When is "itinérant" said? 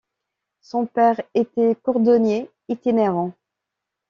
2.69-3.33